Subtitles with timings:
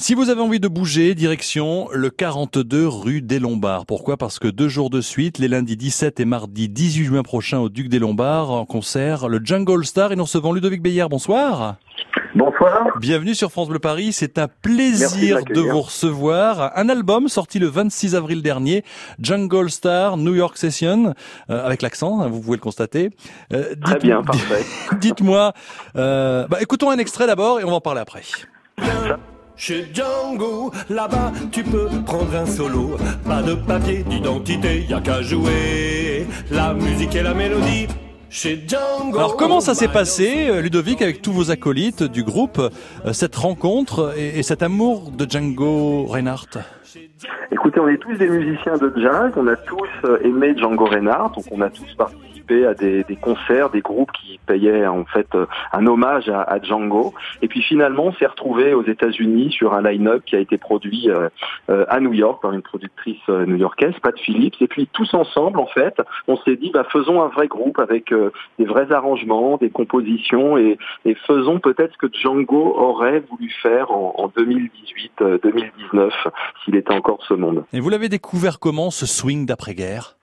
[0.00, 3.84] Si vous avez envie de bouger, direction le 42 rue des Lombards.
[3.84, 4.16] Pourquoi?
[4.16, 7.68] Parce que deux jours de suite, les lundis 17 et mardi 18 juin prochain au
[7.68, 11.04] Duc des Lombards, en concert, le Jungle Star et nous recevons Ludovic Beyer.
[11.10, 11.76] Bonsoir.
[12.34, 12.98] Bonsoir.
[12.98, 14.14] Bienvenue sur France Bleu Paris.
[14.14, 16.72] C'est un plaisir de, vous recevoir.
[16.78, 18.84] Un album sorti le 26 avril dernier,
[19.20, 21.12] Jungle Star New York Session,
[21.50, 23.10] euh, avec l'accent, hein, vous pouvez le constater.
[23.52, 24.64] Euh, Très bien, parfait.
[24.98, 25.52] Dites-moi,
[25.96, 28.22] euh, bah, écoutons un extrait d'abord et on va en parler après.
[29.60, 32.96] Chez Django, là-bas, tu peux prendre un solo.
[33.26, 36.26] Pas de papier d'identité, y a qu'à jouer.
[36.50, 37.86] La musique et la mélodie.
[38.30, 39.18] Chez Django.
[39.18, 43.36] Alors comment ça s'est passé, euh, Ludovic, avec tous vos acolytes du groupe, euh, cette
[43.36, 46.58] rencontre et, et cet amour de Django Reinhardt?
[47.52, 51.34] Écoutez, on est tous des musiciens de jazz, on a tous euh, aimé Django Reinhardt,
[51.34, 55.26] donc on a tous participé à des, des concerts, des groupes qui payaient en fait
[55.34, 57.14] euh, un hommage à, à Django.
[57.42, 61.08] Et puis finalement, on s'est retrouvé aux États-Unis sur un line-up qui a été produit
[61.10, 61.28] euh,
[61.88, 64.56] à New York par une productrice new-yorkaise, Pat Phillips.
[64.60, 68.12] Et puis tous ensemble, en fait, on s'est dit, bah, faisons un vrai groupe avec
[68.58, 73.90] des vrais arrangements, des compositions, et, et faisons peut-être ce que Django aurait voulu faire
[73.90, 76.10] en, en 2018-2019
[76.64, 77.64] s'il était encore ce monde.
[77.72, 80.16] Et vous l'avez découvert comment, ce swing d'après-guerre?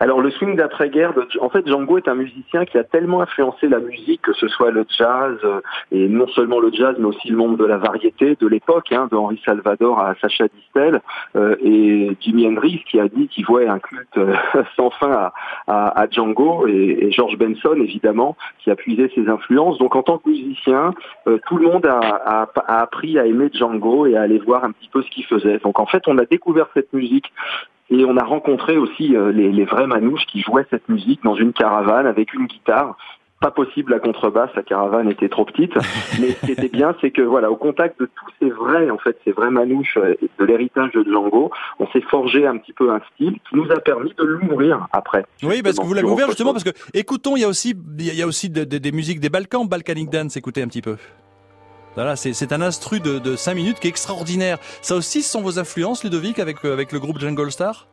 [0.00, 3.78] Alors le swing d'après-guerre, en fait Django est un musicien qui a tellement influencé la
[3.78, 7.36] musique, que ce soit le jazz, euh, et non seulement le jazz, mais aussi le
[7.36, 11.00] monde de la variété de l'époque, hein, de Henri Salvador à Sacha Distel,
[11.36, 14.34] euh, et Jimi Hendrix qui a dit qu'il voit un culte euh,
[14.76, 15.32] sans fin à,
[15.66, 19.78] à, à Django, et, et, George Benson évidemment, qui a puisé ses influences.
[19.78, 20.92] Donc en tant que musicien,
[21.26, 24.64] euh, tout le monde a, a, a appris à aimer Django et à aller voir
[24.64, 25.58] un petit peu ce qu'il faisait.
[25.58, 27.32] Donc en fait on a découvert cette musique
[27.90, 31.34] et on a rencontré aussi euh, les, les, vrais manouches qui jouaient cette musique dans
[31.34, 32.96] une caravane avec une guitare.
[33.38, 35.74] Pas possible la contrebasse, la caravane était trop petite.
[36.20, 38.96] Mais ce qui était bien, c'est que voilà, au contact de tous ces vrais, en
[38.96, 42.90] fait, ces vrais manouches euh, de l'héritage de Django, on s'est forgé un petit peu
[42.90, 45.26] un style qui nous a permis de l'ouvrir après.
[45.42, 48.14] Oui, parce que vous l'avez ouvert justement parce que écoutons, il y a aussi, il
[48.14, 50.36] y a aussi des, des, des musiques des Balkans, Balkanic Dance.
[50.36, 50.96] Écoutez un petit peu.
[51.96, 54.58] Voilà, c'est un instru de, de 5 minutes qui est extraordinaire.
[54.82, 57.88] Ça aussi, ce sont vos influences, Ludovic, avec, avec le groupe Jungle Star?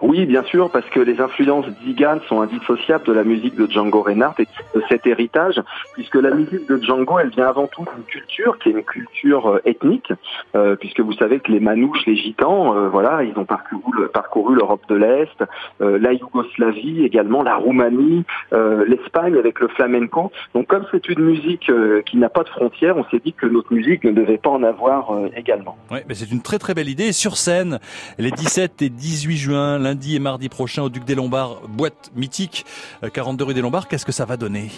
[0.00, 4.02] Oui, bien sûr, parce que les influences d'Igan sont indissociables de la musique de Django
[4.02, 5.60] Reinhardt et de cet héritage,
[5.94, 9.48] puisque la musique de Django, elle vient avant tout d'une culture qui est une culture
[9.48, 10.12] euh, ethnique,
[10.54, 14.82] euh, puisque vous savez que les Manouches, les Gitans, euh, voilà, ils ont parcouru, l'Europe
[14.88, 15.44] de l'Est,
[15.80, 20.30] la Yougoslavie, également la Roumanie, l'Espagne avec le flamenco.
[20.54, 21.70] Donc, comme c'est une musique
[22.06, 24.62] qui n'a pas de frontières, on s'est dit que notre musique ne devait pas en
[24.62, 25.76] avoir également.
[25.90, 27.12] Oui, mais c'est une très très belle idée.
[27.12, 27.78] Sur scène,
[28.18, 32.66] les 17 et 18 juin, lundi et mardi prochain au Duc des Lombards, boîte mythique,
[33.10, 33.88] 42 rue des Lombards.
[33.88, 34.70] Qu'est-ce que ça va donner?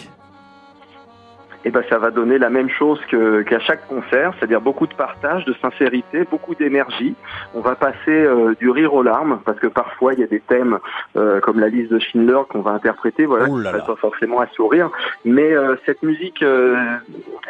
[1.65, 4.95] Eh ben ça va donner la même chose que qu'à chaque concert, c'est-à-dire beaucoup de
[4.95, 7.15] partage, de sincérité, beaucoup d'énergie.
[7.55, 10.41] On va passer euh, du rire aux larmes parce que parfois il y a des
[10.41, 10.79] thèmes
[11.17, 14.47] euh, comme la liste de Schindler qu'on va interpréter, voilà, qui ne pas forcément à
[14.57, 14.91] sourire,
[15.27, 16.43] mais euh, cette musique,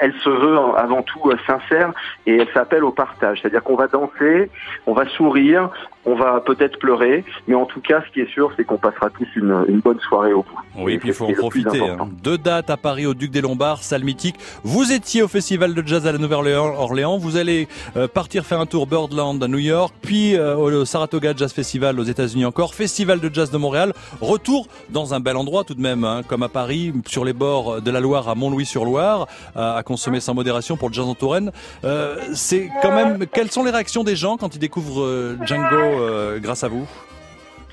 [0.00, 1.92] elle se veut avant tout sincère
[2.26, 4.50] et elle s'appelle au partage, c'est-à-dire qu'on va danser,
[4.86, 5.70] on va sourire,
[6.06, 9.10] on va peut-être pleurer, mais en tout cas, ce qui est sûr, c'est qu'on passera
[9.10, 10.58] tous une, une, bonne soirée au bout.
[10.78, 11.78] Oui, et puis il faut en profiter.
[11.78, 12.08] Hein.
[12.22, 14.36] Deux dates à Paris au Duc des Lombards, salle mythique.
[14.64, 17.18] Vous étiez au Festival de Jazz à la Nouvelle-Orléans.
[17.18, 21.34] Vous allez euh, partir faire un tour Birdland à New York, puis euh, au Saratoga
[21.36, 23.92] Jazz Festival aux États-Unis encore, Festival de Jazz de Montréal.
[24.22, 27.82] Retour dans un bel endroit tout de même, hein, comme à Paris, sur les bords
[27.82, 31.50] de la Loire à Mont-Louis-sur-Loire, à, consommer sans modération pour jazz en Touraine.
[31.84, 33.26] Euh, c'est quand même.
[33.26, 36.86] Quelles sont les réactions des gens quand ils découvrent euh, Django euh, grâce à vous?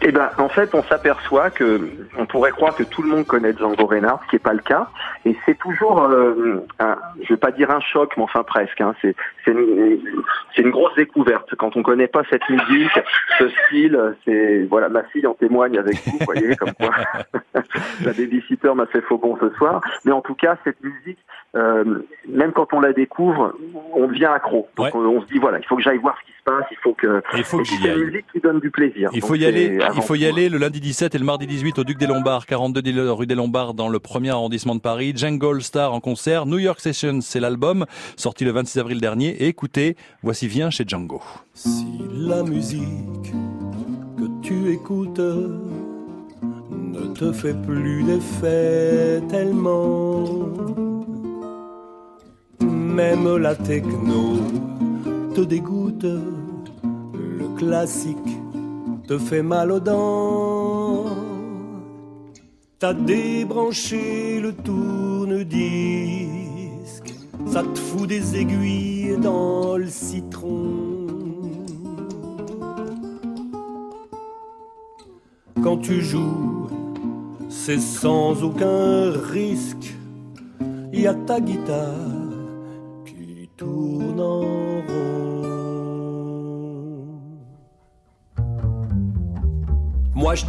[0.01, 3.53] Eh ben, en fait, on s'aperçoit que on pourrait croire que tout le monde connaît
[3.57, 4.89] Django Reinhardt, ce qui n'est pas le cas.
[5.25, 8.79] Et c'est toujours, euh, un, je vais pas dire un choc, mais enfin presque.
[8.79, 9.15] Hein, c'est
[9.47, 9.99] une,
[10.57, 12.99] une, grosse découverte quand on connaît pas cette musique,
[13.39, 14.15] ce style.
[14.23, 16.91] C'est voilà, ma fille en témoigne avec vous, voyez, comme quoi
[18.05, 19.81] la babysitter m'a fait faux bon ce soir.
[20.05, 21.19] Mais en tout cas, cette musique,
[21.55, 23.55] euh, même quand on la découvre,
[23.93, 24.67] on devient accro.
[24.75, 24.91] Donc ouais.
[24.93, 26.77] on, on, se dit voilà, il faut que j'aille voir ce qui se passe, il
[26.77, 27.23] faut que.
[27.35, 29.09] Il faut que c'est une musique qui donne du plaisir.
[29.13, 29.79] Il faut Donc y aller.
[29.97, 32.45] Il faut y aller le lundi 17 et le mardi 18 au Duc des Lombards,
[32.45, 35.11] 42 rue des Lombards dans le premier arrondissement de Paris.
[35.15, 36.45] Jungle Star en concert.
[36.45, 39.29] New York Sessions, c'est l'album sorti le 26 avril dernier.
[39.29, 41.23] Et écoutez, voici vient chez Django.
[41.55, 42.83] Si la musique
[44.17, 50.25] que tu écoutes ne te fait plus d'effet tellement,
[52.61, 54.37] même la techno
[55.33, 58.36] te dégoûte, le classique
[59.07, 61.05] te fait mal aux dents.
[62.77, 65.47] T'as débranché le tourne-disque,
[67.47, 71.07] ça te fout des aiguilles dans le citron.
[75.63, 76.67] Quand tu joues,
[77.49, 79.95] c'est sans aucun risque.
[80.93, 81.93] Y a ta guitare
[83.05, 83.96] qui tourne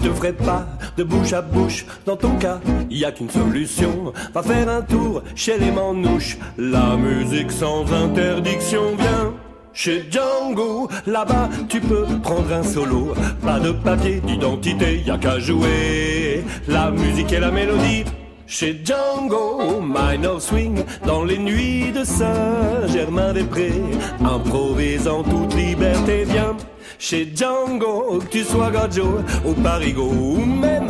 [0.02, 1.86] je ferai pas de bouche à bouche.
[2.06, 4.12] Dans ton cas, y a qu'une solution.
[4.34, 6.38] Va faire un tour chez les manouches.
[6.58, 9.32] La musique sans interdiction vient.
[9.72, 13.14] Chez Django, là-bas, tu peux prendre un solo.
[13.42, 16.42] Pas de papier d'identité, y a qu'à jouer.
[16.66, 18.04] La musique et la mélodie.
[18.46, 23.82] Chez Django, Minor Swing, dans les nuits de Saint-Germain-des-Prés,
[24.24, 26.56] improvise en toute liberté, viens
[26.98, 30.88] chez Django, que tu sois Gajo ou Parigo ou même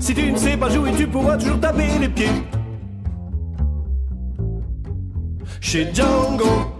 [0.00, 2.42] si tu ne sais pas jouer, tu pourras toujours taper les pieds.
[5.60, 6.74] Chez Django,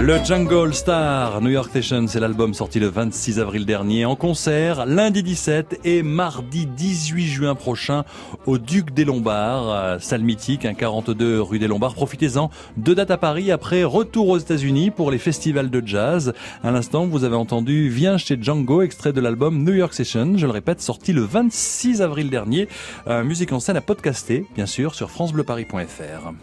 [0.00, 4.86] Le Jungle Star, New York Session, c'est l'album sorti le 26 avril dernier en concert,
[4.86, 8.04] lundi 17 et mardi 18 juin prochain
[8.46, 11.92] au Duc des Lombards, salle mythique, un 42 rue des Lombards.
[11.92, 12.48] Profitez-en,
[12.78, 16.32] deux dates à Paris après retour aux États-Unis pour les festivals de jazz.
[16.64, 20.46] À l'instant, vous avez entendu Viens chez Django, extrait de l'album New York Session, je
[20.46, 22.68] le répète, sorti le 26 avril dernier.
[23.06, 26.32] musique en scène à podcaster, bien sûr, sur francebleuparis.fr.